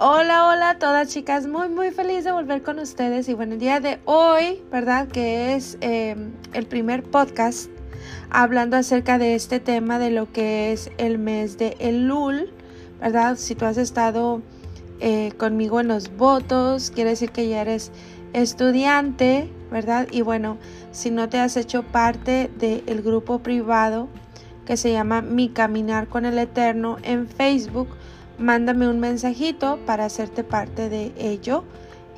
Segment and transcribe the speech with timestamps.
[0.00, 3.58] Hola, hola a todas chicas, muy muy feliz de volver con ustedes y bueno, el
[3.58, 5.08] día de hoy, ¿verdad?
[5.08, 7.68] Que es em, el primer podcast
[8.30, 12.52] hablando acerca de este tema de lo que es el mes de Elul,
[13.00, 13.34] ¿verdad?
[13.38, 14.40] Si tú has estado
[15.00, 17.90] eh, conmigo en los votos, quiere decir que ya eres
[18.34, 20.06] estudiante, ¿verdad?
[20.12, 20.58] Y bueno,
[20.92, 24.08] si no te has hecho parte del grupo privado
[24.64, 27.88] que se llama Mi Caminar con el Eterno en Facebook,
[28.38, 31.64] mándame un mensajito para hacerte parte de ello.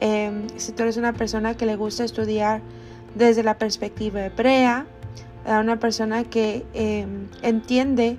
[0.00, 2.60] Em, si tú eres una persona que le gusta estudiar
[3.14, 4.86] desde la perspectiva hebrea,
[5.46, 8.18] una persona que em, entiende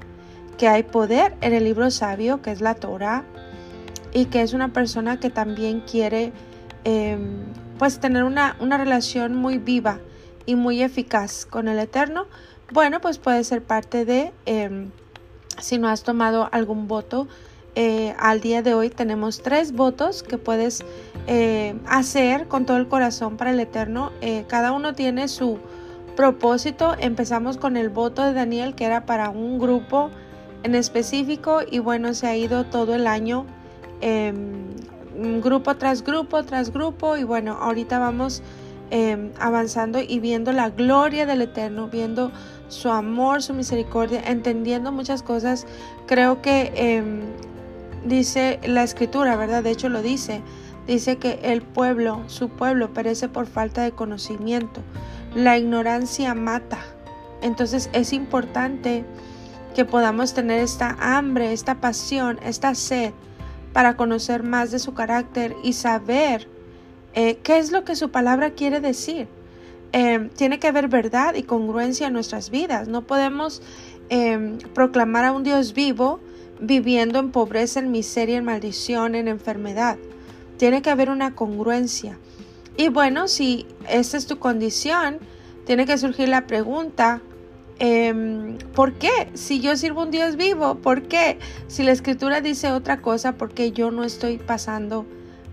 [0.57, 3.23] que hay poder en el libro sabio, que es la Torah,
[4.13, 6.33] y que es una persona que también quiere
[6.83, 7.45] em,
[7.77, 9.99] pues tener una, una relación muy viva
[10.45, 12.25] y muy eficaz con el Eterno,
[12.71, 14.31] bueno, pues puede ser parte de,
[15.59, 17.27] si no has tomado algún voto,
[17.75, 20.83] eh, al día de hoy tenemos tres votos que puedes
[21.27, 24.11] eh, hacer con todo el corazón para el Eterno.
[24.19, 25.57] Eh, cada uno tiene su
[26.17, 26.95] propósito.
[26.99, 30.09] Empezamos con el voto de Daniel que era para un grupo
[30.63, 33.45] en específico y bueno, se ha ido todo el año
[34.01, 34.67] em,
[35.41, 38.43] grupo tras grupo tras grupo y bueno, ahorita vamos
[38.91, 42.31] em, avanzando y viendo la gloria del Eterno, viendo
[42.67, 45.65] su amor, su misericordia, entendiendo muchas cosas.
[46.05, 47.21] Creo que em,
[48.05, 49.63] dice la escritura, ¿verdad?
[49.63, 50.41] De hecho lo dice.
[50.87, 54.81] Dice que el pueblo, su pueblo, perece por falta de conocimiento.
[55.35, 56.79] La ignorancia mata.
[57.41, 59.05] Entonces es importante
[59.75, 63.13] que podamos tener esta hambre, esta pasión, esta sed
[63.73, 66.47] para conocer más de su carácter y saber
[67.13, 69.27] eh, qué es lo que su palabra quiere decir.
[69.93, 72.87] Eh, tiene que haber verdad y congruencia en nuestras vidas.
[72.87, 73.61] No podemos
[74.09, 76.19] eh, proclamar a un Dios vivo
[76.61, 79.97] viviendo en pobreza, en miseria, en maldición, en enfermedad.
[80.57, 82.17] Tiene que haber una congruencia.
[82.77, 85.19] Y bueno, si esta es tu condición,
[85.65, 87.21] tiene que surgir la pregunta,
[87.79, 89.29] em, ¿por qué?
[89.33, 91.39] Si yo sirvo un Dios vivo, ¿por qué?
[91.67, 95.05] Si la escritura dice otra cosa, ¿por qué yo no estoy pasando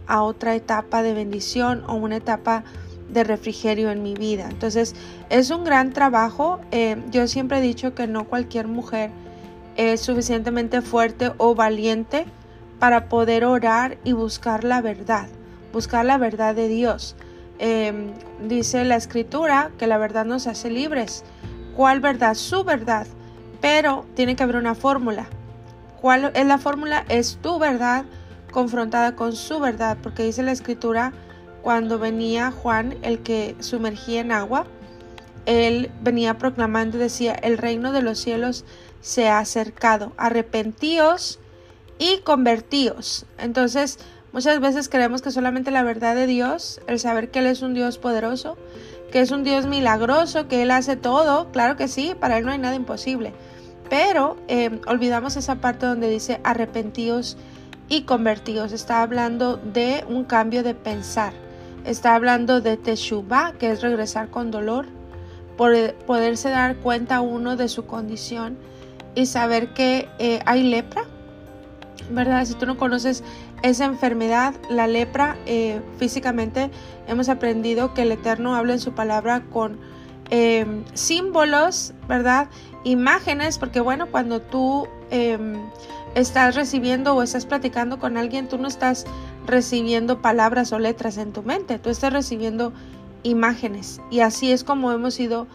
[0.06, 2.64] a otra etapa de bendición o una etapa
[3.10, 4.48] de refrigerio en mi vida?
[4.50, 4.94] Entonces,
[5.30, 6.60] es un gran trabajo.
[6.70, 9.10] Eh, yo siempre he dicho que no cualquier mujer
[9.78, 12.26] es suficientemente fuerte o valiente
[12.80, 15.28] para poder orar y buscar la verdad,
[15.72, 17.14] buscar la verdad de Dios.
[17.60, 18.12] Em,
[18.46, 21.24] dice la escritura que la verdad nos hace libres.
[21.76, 22.34] ¿Cuál verdad?
[22.34, 23.06] Su verdad.
[23.60, 25.26] Pero tiene que haber una fórmula.
[26.00, 27.04] ¿Cuál es la fórmula?
[27.08, 28.04] Es tu verdad
[28.50, 31.12] confrontada con su verdad, porque dice la escritura,
[31.62, 34.66] cuando venía Juan, el que sumergía en agua,
[35.46, 38.64] él venía proclamando decía, el reino de los cielos
[39.00, 40.12] se ha acercado.
[40.16, 41.38] Arrepentíos
[41.98, 43.26] y convertíos.
[43.38, 43.98] Entonces,
[44.32, 47.74] muchas veces creemos que solamente la verdad de Dios, el saber que Él es un
[47.74, 48.56] Dios poderoso,
[49.10, 52.52] que es un Dios milagroso, que Él hace todo, claro que sí, para Él no
[52.52, 53.32] hay nada imposible.
[53.88, 57.36] Pero em, olvidamos esa parte donde dice arrepentíos
[57.88, 58.72] y convertíos.
[58.72, 61.32] Está hablando de un cambio de pensar.
[61.86, 64.86] Está hablando de teshuvah, que es regresar con dolor,
[65.56, 65.72] por
[66.06, 68.58] poderse dar cuenta uno de su condición
[69.18, 71.02] y saber que eh, hay lepra,
[72.08, 72.44] ¿verdad?
[72.44, 73.24] Si tú no conoces
[73.62, 76.70] esa enfermedad, la lepra, eh, físicamente
[77.08, 79.80] hemos aprendido que el Eterno habla en su palabra con
[80.30, 82.48] em, símbolos, ¿verdad?
[82.84, 85.56] Imágenes, porque bueno, cuando tú em,
[86.14, 89.04] estás recibiendo o estás platicando con alguien, tú no estás
[89.48, 92.72] recibiendo palabras o letras en tu mente, tú estás recibiendo
[93.24, 94.00] imágenes.
[94.12, 95.48] Y así es como hemos sido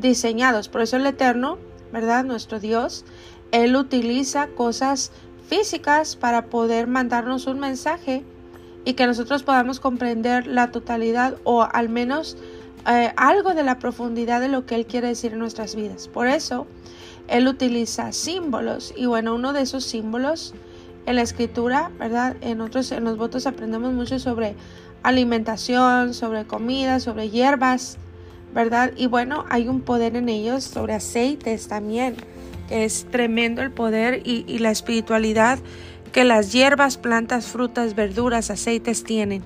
[0.00, 0.70] diseñados.
[0.70, 1.58] Por eso el Eterno
[1.92, 2.24] ¿verdad?
[2.24, 3.04] Nuestro Dios,
[3.52, 5.12] Él utiliza cosas
[5.48, 8.24] físicas para poder mandarnos un mensaje
[8.84, 12.36] y que nosotros podamos comprender la totalidad o al menos
[12.86, 16.08] eh, algo de la profundidad de lo que Él quiere decir en nuestras vidas.
[16.08, 16.66] Por eso,
[17.28, 20.54] Él utiliza símbolos y bueno, uno de esos símbolos
[21.06, 22.36] en la escritura, ¿verdad?
[22.40, 24.54] En otros, en los votos aprendemos mucho sobre
[25.02, 27.98] alimentación, sobre comida, sobre hierbas,
[28.54, 28.92] ¿verdad?
[28.96, 32.16] Y bueno, hay un poder en ellos sobre aceites también,
[32.70, 35.58] es tremendo el poder y, la espiritualidad
[36.12, 39.42] que las hierbas, plantas, frutas, verduras, aceites tienen.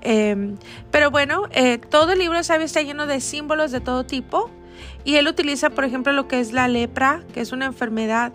[0.00, 0.56] Em,
[0.90, 4.50] pero bueno, eh, todo el libro sabio está lleno de símbolos de todo tipo
[5.04, 8.32] y él utiliza, por ejemplo, lo que es la lepra, que es una enfermedad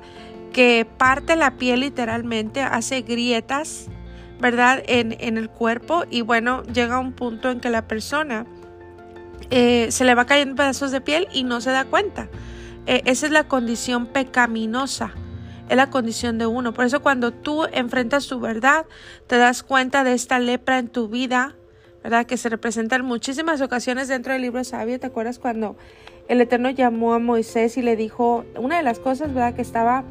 [0.54, 3.88] que parte la piel literalmente, hace grietas,
[4.40, 4.84] ¿verdad?
[4.88, 8.46] En, en el cuerpo y bueno, llega a un punto en que la persona
[9.52, 12.30] eh, se le va cayendo pedazos de piel y no se da cuenta.
[12.86, 15.14] Eh, esa es la condición pecaminosa.
[15.70, 16.74] es la condición de uno.
[16.74, 18.86] Por eso cuando tú enfrentas tu verdad,
[19.28, 21.56] te das cuenta de esta lepra en tu vida,
[22.04, 22.26] ¿verdad?
[22.26, 25.00] Que se representa en muchísimas ocasiones dentro del libro sabio.
[25.00, 25.78] ¿Te acuerdas cuando
[26.28, 29.54] el Eterno llamó a Moisés y le dijo, una de las cosas, ¿verdad?
[29.54, 30.04] Que estaba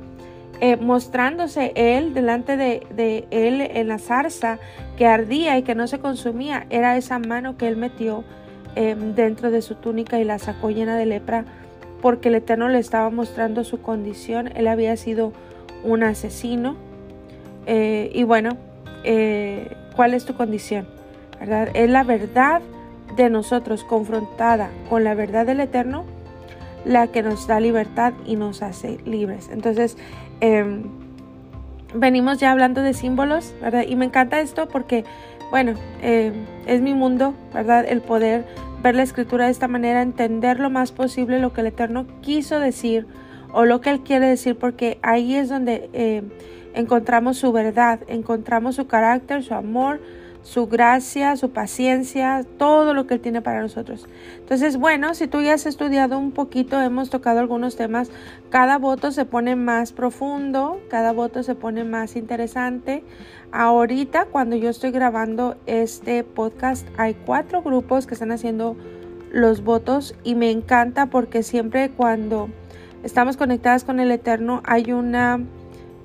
[0.61, 4.59] eh, mostrándose él delante de, de, él en la zarza
[4.97, 8.25] que ardía y que no se consumía, era esa mano que él metió
[8.77, 11.45] eh, dentro de su túnica y la sacó llena de lepra
[12.01, 14.51] porque el Eterno le estaba mostrando su condición.
[14.55, 15.33] Él había sido
[15.83, 16.77] un asesino.
[17.67, 18.57] Eh, y bueno,
[19.05, 20.87] eh, ¿cuál es tu condición?
[21.41, 21.69] ¿Verdad?
[21.75, 22.63] Es la verdad
[23.17, 26.05] de nosotros confrontada con la verdad del Eterno
[26.85, 29.51] la que nos da libertad y nos hace libres.
[29.53, 29.97] Entonces,
[30.41, 30.85] em,
[31.95, 33.85] venimos ya hablando de símbolos, ¿verdad?
[33.87, 35.05] Y me encanta esto porque,
[35.51, 36.35] bueno, em,
[36.67, 37.85] es mi mundo, ¿verdad?
[37.89, 38.45] El poder
[38.83, 42.61] ver la escritura de esta manera, entender lo más posible lo que el Eterno quiso
[42.61, 43.07] decir
[43.53, 46.23] o lo que Él quiere decir, porque ahí es donde eh,
[46.75, 50.01] encontramos su verdad, encontramos su carácter, su amor,
[50.43, 54.07] su gracia, su paciencia, todo lo que Él tiene para nosotros.
[54.39, 58.11] Entonces, bueno, si tú ya has estudiado un poquito, hemos tocado algunos temas,
[58.51, 63.05] cada voto se pone más profundo, cada voto se pone más interesante.
[63.53, 68.77] Ahorita, cuando yo estoy grabando este podcast, hay cuatro grupos que están haciendo
[69.31, 72.49] los votos y me encanta porque siempre cuando
[73.03, 75.41] estamos conectadas con el Eterno hay una...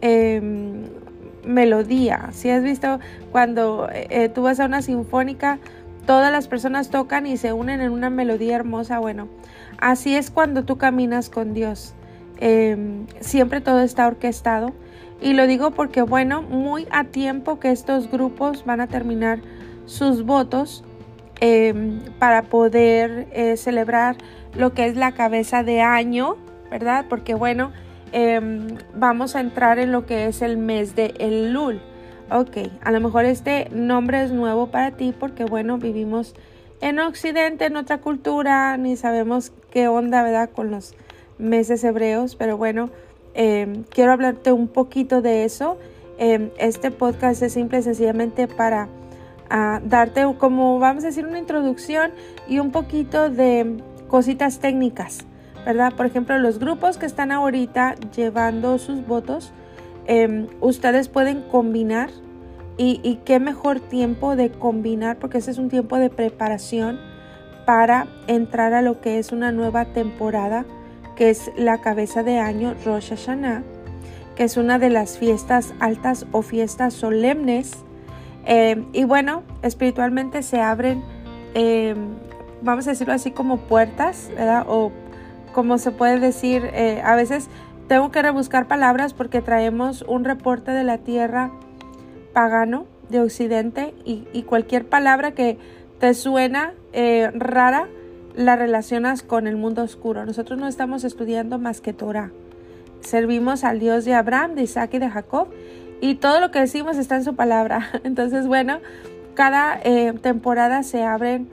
[0.01, 1.02] Em,
[1.45, 2.29] melodía.
[2.31, 2.99] Si has visto
[3.31, 5.59] cuando eh, tú vas a una sinfónica,
[6.05, 8.99] todas las personas tocan y se unen en una melodía hermosa.
[8.99, 9.27] Bueno,
[9.77, 11.93] así es cuando tú caminas con Dios.
[12.39, 14.73] Em, siempre todo está orquestado.
[15.21, 19.39] Y lo digo porque, bueno, muy a tiempo que estos grupos van a terminar
[19.85, 20.83] sus votos
[21.39, 24.17] em, para poder eh, celebrar
[24.55, 26.35] lo que es la cabeza de año,
[26.69, 27.05] ¿verdad?
[27.07, 27.71] Porque, bueno,
[28.15, 31.81] Em, vamos a entrar en lo que es el mes de Elul.
[32.29, 36.35] Ok, a lo mejor este nombre es nuevo para ti porque, bueno, vivimos
[36.79, 40.51] en Occidente, en otra cultura, ni sabemos qué onda, ¿verdad?
[40.51, 40.93] Con los
[41.39, 42.91] meses hebreos, pero bueno,
[43.33, 45.79] em, quiero hablarte un poquito de eso.
[46.19, 48.89] Em, este podcast es simple y sencillamente para
[49.49, 52.11] ah, darte como, vamos a decir, una introducción
[52.47, 53.77] y un poquito de
[54.07, 55.25] cositas técnicas
[55.65, 55.93] ¿verdad?
[55.93, 59.51] Por ejemplo, los grupos que están ahorita llevando sus votos,
[60.05, 62.09] em, ustedes pueden combinar
[62.77, 66.99] y, qué mejor tiempo de combinar porque ese es un tiempo de preparación
[67.65, 70.65] para entrar a lo que es una nueva temporada
[71.15, 73.63] que es la cabeza de año Rosh Hashanah,
[74.35, 77.73] que es una de las fiestas altas o fiestas solemnes.
[78.45, 81.03] Em, y bueno, espiritualmente se abren,
[81.53, 82.15] em,
[82.63, 84.65] vamos a decirlo así, como puertas, ¿verdad?
[85.53, 87.47] Como se puede decir, eh, a veces
[87.87, 91.51] tengo que rebuscar palabras porque traemos un reporte de la tierra
[92.33, 95.57] pagano de Occidente y, cualquier palabra que
[95.99, 97.87] te suena eh, rara
[98.35, 100.25] la relacionas con el mundo oscuro.
[100.25, 102.31] Nosotros no estamos estudiando más que Torah.
[103.01, 105.49] Servimos al Dios de Abraham, de Isaac y de Jacob
[106.01, 107.91] y todo lo que decimos está en su palabra.
[108.03, 108.79] Entonces, bueno,
[109.35, 111.47] cada eh, temporada se abren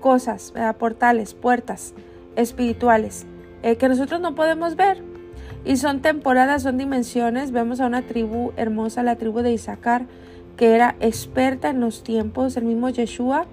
[0.00, 1.94] cosas, portales, puertas
[2.34, 3.26] espirituales.
[3.62, 5.02] Eh, que nosotros no podemos ver.
[5.64, 7.52] Y son temporadas, son dimensiones.
[7.52, 10.06] Vemos a una tribu hermosa, la tribu de Isaacar,
[10.56, 12.56] que era experta en los tiempos.
[12.56, 13.46] El mismo Yeshua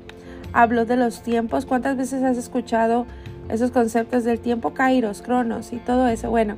[0.54, 1.66] habló de los tiempos.
[1.66, 3.06] ¿Cuántas veces has escuchado
[3.50, 6.32] esos conceptos del tiempo, Kairos, Cronos y todo eso?
[6.32, 6.56] Bueno,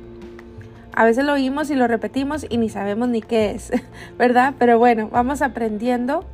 [0.94, 3.70] a veces lo oímos y lo repetimos y ni sabemos ni qué es,
[4.18, 4.54] ¿verdad?
[4.58, 6.24] Pero bueno, vamos aprendiendo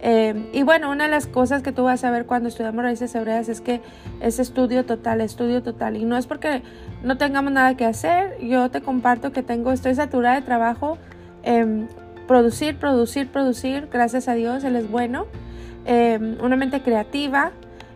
[0.00, 3.14] eh, y bueno, una de las cosas que tú vas a ver cuando estudiamos raíces
[3.14, 3.80] hebreas es que
[4.20, 5.96] es estudio total, estudio total.
[5.96, 6.62] Y no es porque
[7.02, 8.38] no tengamos nada que hacer.
[8.40, 10.98] Yo te comparto que tengo, estoy saturada de trabajo.
[11.42, 11.86] Eh,
[12.26, 13.88] producir, producir, producir.
[13.92, 15.26] Gracias a Dios, Él es bueno.
[15.86, 17.52] Eh, una mente creativa.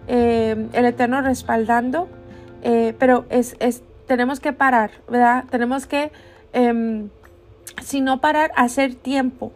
[0.08, 2.08] el Eterno respaldando.
[2.62, 5.44] pero es, es, tenemos que parar, ¿verdad?
[5.50, 6.10] Tenemos que,
[7.82, 9.52] si no parar, hacer tiempo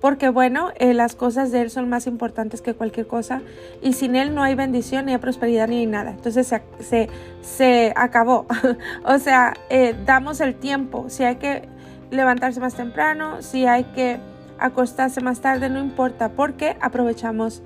[0.00, 3.42] porque bueno, eh, las cosas de Él son más importantes que cualquier cosa
[3.82, 6.12] y sin Él no hay bendición, ni hay prosperidad, ni hay nada.
[6.12, 7.08] Entonces se, se,
[7.42, 8.46] se acabó.
[9.04, 11.06] o sea, eh, damos el tiempo.
[11.08, 11.68] Si hay que
[12.10, 14.18] levantarse más temprano, si hay que
[14.58, 17.62] acostarse más tarde, no importa, porque aprovechamos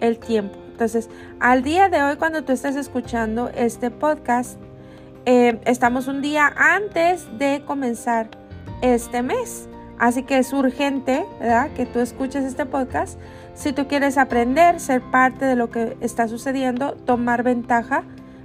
[0.00, 0.58] el tiempo.
[0.72, 1.08] Entonces,
[1.40, 4.58] al día de hoy, cuando tú estás escuchando este podcast,
[5.24, 8.28] eh, estamos un día antes de comenzar
[8.82, 9.68] este mes.
[9.98, 11.70] Así que es urgente, ¿verdad?
[11.72, 13.18] Que tú escuches este podcast.
[13.54, 18.04] Si tú quieres aprender, ser parte de lo que está sucediendo, tomar ventaja,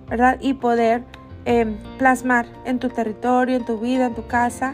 [0.10, 0.38] ¿verdad?
[0.40, 1.04] Y poder
[1.44, 4.74] em, plasmar en tu territorio, en tu vida, en tu casa,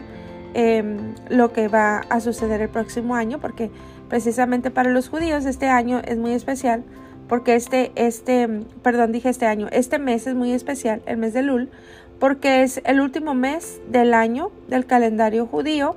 [0.54, 3.70] em, lo que va a suceder el próximo año, porque
[4.08, 6.84] precisamente para los judíos este año es muy especial,
[7.28, 8.48] porque este, este,
[8.82, 11.70] perdón, dije este año, este mes es muy especial, el mes de Lul,
[12.18, 15.96] porque es el último mes del año del calendario judío,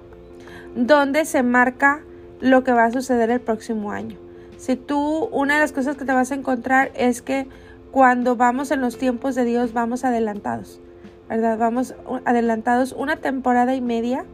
[0.75, 2.03] donde se marca
[2.39, 4.17] lo que va a suceder el próximo año.
[4.57, 7.47] Si tú, una de las cosas que te vas a encontrar es que
[7.91, 10.79] cuando vamos en los tiempos de Dios vamos adelantados,
[11.27, 11.57] ¿verdad?
[11.57, 14.25] Vamos adelantados una temporada y media.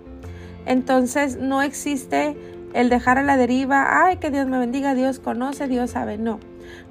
[0.65, 2.35] Entonces no existe
[2.73, 6.39] el dejar a la deriva, ay, que Dios me bendiga, Dios conoce, Dios sabe, no.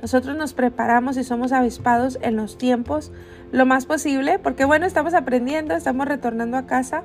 [0.00, 3.12] Nosotros nos preparamos y somos avispados en los tiempos
[3.52, 7.02] lo más posible, porque bueno, estamos aprendiendo, estamos retornando a casa,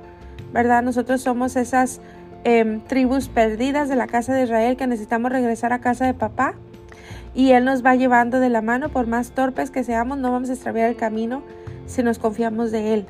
[0.54, 0.82] ¿verdad?
[0.82, 2.02] Nosotros somos esas
[2.44, 6.56] em, tribus perdidas de la casa de Israel que necesitamos regresar a casa de papá
[7.34, 10.50] y Él nos va llevando de la mano, por más torpes que seamos, no vamos
[10.50, 11.44] a extraviar el camino
[11.86, 13.06] si nos confiamos de Él.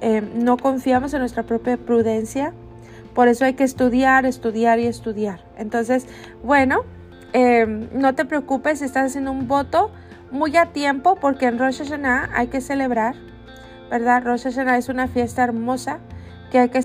[0.00, 2.52] Em, no confiamos en nuestra propia prudencia,
[3.14, 5.40] por eso hay que estudiar, estudiar y estudiar.
[5.56, 6.06] Entonces,
[6.42, 6.80] bueno,
[7.32, 9.90] em, no te preocupes estás haciendo un voto
[10.30, 13.14] muy a tiempo, porque en Rosh Hashanah hay que celebrar,
[13.90, 14.22] ¿verdad?
[14.24, 15.98] Rosh Hashanah es una fiesta hermosa
[16.50, 16.82] que hay que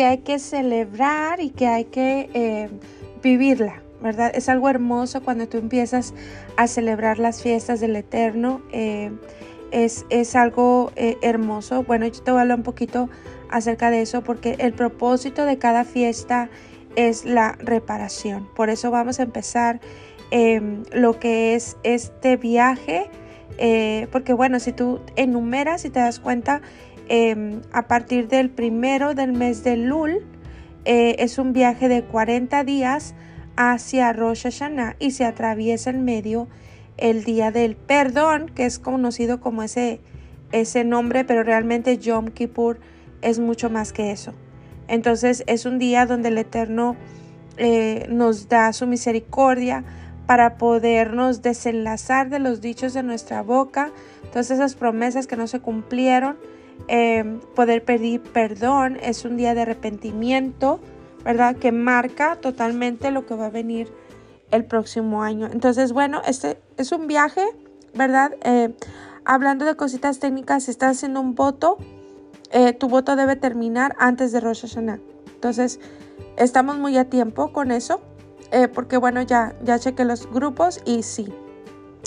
[0.00, 2.70] que hay que celebrar y que hay que eh,
[3.22, 4.32] vivirla, ¿verdad?
[4.34, 6.14] Es algo hermoso cuando tú empiezas
[6.56, 8.62] a celebrar las fiestas del Eterno.
[8.72, 9.12] Eh,
[9.72, 11.82] es, es, algo eh, hermoso.
[11.82, 13.10] Bueno, yo te voy a hablar un poquito
[13.50, 16.48] acerca de eso porque el propósito de cada fiesta
[16.96, 18.48] es la reparación.
[18.56, 19.80] Por eso vamos a empezar
[20.30, 23.10] em, lo que es este viaje.
[24.10, 26.62] porque bueno, si tú enumeras y te das cuenta,
[27.12, 30.24] Em, a partir del primero del mes de Lul.
[30.84, 33.16] Eh, es un viaje de 40 días
[33.56, 36.46] hacia Rosh Hashanah y se atraviesa en medio
[36.98, 40.00] el día del perdón, que es conocido como ese,
[40.52, 42.78] ese nombre, pero realmente Yom Kippur
[43.22, 44.32] es mucho más que eso.
[44.86, 46.94] Entonces es un día donde el Eterno
[47.56, 49.82] eh, nos da su misericordia
[50.26, 53.90] para podernos desenlazar de los dichos de nuestra boca,
[54.30, 56.36] todas esas promesas que no se cumplieron
[56.88, 60.80] Em, poder pedir perdón, es un día de arrepentimiento,
[61.24, 61.56] ¿verdad?
[61.56, 63.92] Que marca totalmente lo que va a venir
[64.50, 65.48] el próximo año.
[65.52, 67.44] Entonces, bueno, este es un viaje,
[67.94, 68.32] ¿verdad?
[68.42, 68.74] Eh,
[69.24, 71.78] hablando de cositas técnicas, si estás haciendo un voto,
[72.50, 74.98] eh, tu voto debe terminar antes de Rosh Hashanah.
[75.34, 75.78] Entonces,
[76.36, 78.00] estamos muy a tiempo con eso,
[78.50, 81.32] eh, porque bueno, ya, ya chequé los grupos y sí,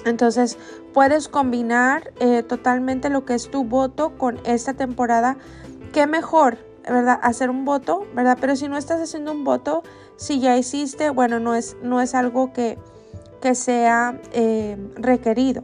[0.05, 0.57] entonces
[0.93, 5.37] puedes combinar eh, totalmente lo que es tu voto con esta temporada.
[5.91, 7.19] Qué mejor, ¿verdad?
[7.21, 8.37] Hacer un voto, ¿verdad?
[8.39, 9.83] Pero si no estás haciendo un voto,
[10.15, 12.77] si ya hiciste, bueno, no es, no es algo que,
[13.41, 15.63] que sea eh, requerido,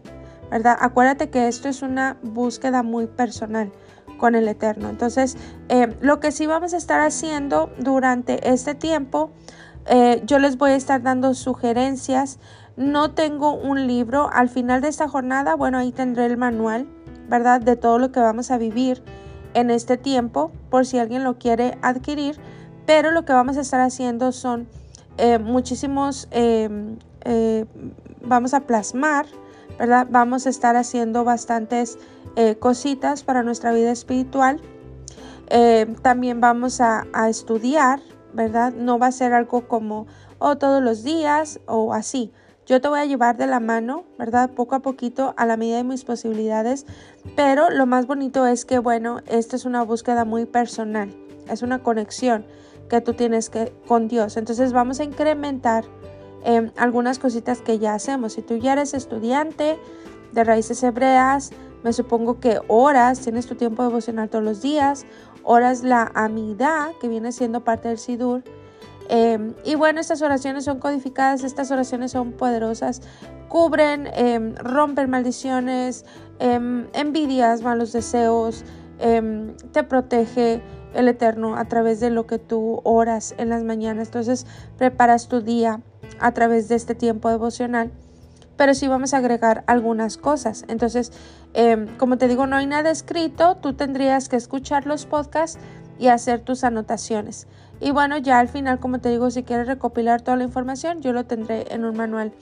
[0.52, 0.78] ¿verdad?
[0.80, 3.72] Acuérdate que esto es una búsqueda muy personal
[4.18, 4.90] con el Eterno.
[4.90, 5.38] Entonces,
[5.70, 9.32] eh, lo que sí vamos a estar haciendo durante este tiempo,
[10.26, 12.38] yo les voy a estar dando sugerencias
[12.80, 14.30] no tengo un libro.
[14.32, 16.88] Al final de esta jornada, bueno, ahí tendré el manual,
[17.28, 17.60] ¿verdad?
[17.60, 19.04] De todo lo que vamos a vivir
[19.54, 22.40] en este tiempo, por si alguien lo quiere adquirir.
[22.86, 24.70] Pero lo que vamos a estar haciendo son
[25.18, 27.66] eh, muchísimos, em, eh,
[28.24, 29.26] vamos a plasmar,
[29.78, 30.08] ¿verdad?
[30.10, 32.00] Vamos a estar haciendo bastantes
[32.38, 34.62] eh, cositas para nuestra vida espiritual.
[36.02, 38.00] también vamos a, estudiar,
[38.34, 38.72] ¿verdad?
[38.72, 40.08] No va a ser algo como,
[40.38, 42.32] o oh, todos los días o así.
[42.70, 44.52] Yo te voy a llevar de la mano, ¿verdad?
[44.52, 46.86] Poco a poquito, a la medida de mis posibilidades.
[47.36, 51.12] Pero lo más bonito es que, bueno, esta es una búsqueda muy personal.
[51.50, 52.46] Es una conexión
[52.88, 54.38] que tú tienes que, con Dios.
[54.38, 55.84] Entonces vamos a incrementar
[56.44, 58.34] em, algunas cositas que ya hacemos.
[58.34, 59.80] Si tú ya eres estudiante
[60.32, 61.50] de raíces hebreas,
[61.84, 65.08] me supongo que horas, tienes tu tiempo devocional todos los días,
[65.42, 68.44] horas la amidad, que viene siendo parte del Sidur,
[69.10, 73.02] Em, y bueno, estas oraciones son codificadas, estas oraciones son poderosas,
[73.48, 76.06] cubren, em, rompen maldiciones,
[76.38, 78.64] em, envidias, malos deseos,
[79.00, 80.62] te protege
[80.94, 84.10] el Eterno a través de lo que tú oras en las mañanas.
[84.10, 84.46] Entonces
[84.78, 85.82] preparas tu día
[86.20, 87.92] a través de este tiempo devocional.
[88.58, 90.66] Pero sí vamos a agregar algunas cosas.
[90.68, 91.14] Entonces,
[91.98, 93.56] como te digo, no hay nada escrito.
[93.56, 95.58] Tú tendrías que escuchar los podcasts
[95.98, 97.48] y hacer tus anotaciones.
[97.80, 101.14] Y bueno, ya al final, como te digo, si quieres recopilar toda la información, yo
[101.14, 102.34] lo tendré en un manual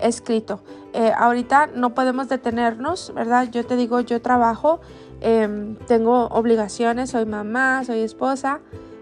[0.00, 0.60] escrito.
[0.92, 3.48] Eh, ahorita no podemos detenernos, ¿verdad?
[3.50, 4.80] Yo te digo, yo trabajo,
[5.20, 8.60] em, tengo obligaciones, soy mamá, soy esposa,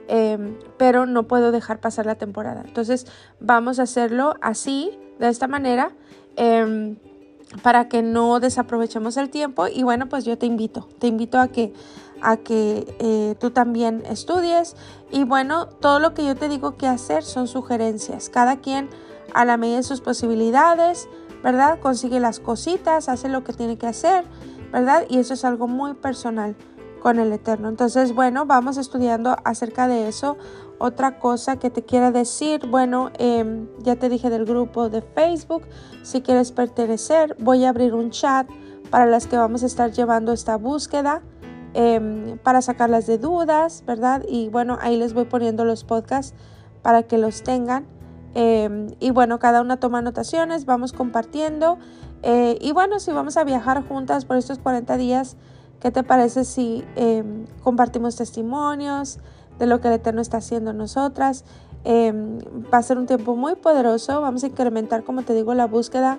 [0.09, 2.63] em, pero no puedo dejar pasar la temporada.
[2.65, 3.07] Entonces
[3.41, 5.93] vamos a hacerlo así, de esta manera.
[6.37, 6.97] Em,
[7.63, 11.49] para que no desaprovechemos el tiempo y bueno pues yo te invito te invito a
[11.49, 11.73] que
[12.23, 14.77] a que eh, tú también estudies.
[15.11, 18.29] Y bueno todo lo que yo te digo que hacer son sugerencias.
[18.29, 18.89] Cada quien
[19.35, 21.09] a la medida de sus posibilidades
[21.43, 24.25] verdad consigue las cositas hace lo que tiene que hacer
[24.73, 26.57] verdad y eso es algo muy personal
[27.01, 27.69] con el eterno.
[27.69, 30.37] Entonces bueno vamos estudiando acerca de eso.
[30.79, 35.63] Otra cosa que te quiera decir, bueno, em, ya te dije del grupo de Facebook,
[36.03, 38.47] si quieres pertenecer, voy a abrir un chat
[38.91, 41.23] para las que vamos a estar llevando esta búsqueda,
[41.77, 44.23] em, para sacarlas de dudas, ¿verdad?
[44.29, 46.35] Y bueno, ahí les voy poniendo los podcasts
[46.83, 47.87] para que los tengan.
[48.35, 51.79] Em, y bueno, cada una toma anotaciones, vamos compartiendo.
[52.23, 55.37] Eh, y bueno, si vamos a viajar juntas por estos 40 días,
[55.81, 56.85] ¿qué te parece si
[57.63, 59.21] compartimos testimonios?
[59.59, 61.45] de lo que el Eterno está haciendo en nosotras.
[61.85, 62.39] Em,
[62.73, 64.21] va a ser un tiempo muy poderoso.
[64.21, 66.19] Vamos a incrementar, como te digo, la búsqueda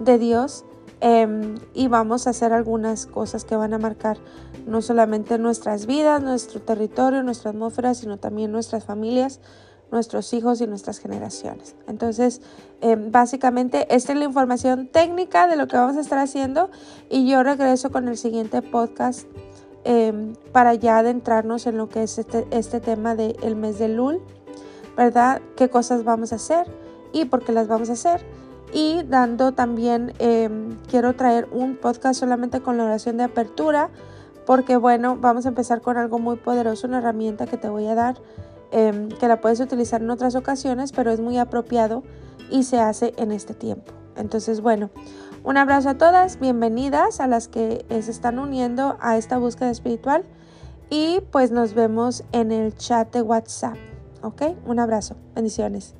[0.00, 0.64] de Dios.
[1.00, 4.18] Em, y vamos a hacer algunas cosas que van a marcar
[4.66, 9.40] no solamente nuestras vidas, nuestro territorio, nuestra atmósfera, sino también nuestras familias,
[9.92, 11.76] nuestros hijos y nuestras generaciones.
[11.86, 12.40] Entonces,
[12.80, 16.70] em, básicamente, esta es la información técnica de lo que vamos a estar haciendo
[17.10, 19.26] y yo regreso con el siguiente podcast
[19.88, 24.20] Em, para ya adentrarnos en lo que es este, este tema del mes de Lul,
[24.96, 25.40] ¿verdad?
[25.54, 26.66] ¿Qué cosas vamos a hacer
[27.12, 28.20] y por qué las vamos a hacer?
[28.72, 33.90] Y dando también, em, quiero traer un podcast solamente con la oración de apertura,
[34.44, 37.94] porque bueno, vamos a empezar con algo muy poderoso, una herramienta que te voy a
[37.94, 38.16] dar,
[38.70, 42.02] em, que la puedes utilizar en otras ocasiones, pero es muy apropiado
[42.50, 43.92] y se hace en este tiempo.
[44.16, 44.90] Entonces, bueno,
[45.44, 50.24] un abrazo a todas, bienvenidas a las que se están uniendo a esta búsqueda espiritual
[50.90, 53.76] y pues nos vemos en el chat de WhatsApp,
[54.22, 54.42] ¿ok?
[54.66, 55.94] Un abrazo, bendiciones.